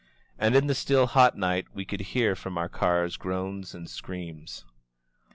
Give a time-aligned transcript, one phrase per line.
[0.39, 4.65] And in the still hot night we could hear from bur car groans and screams..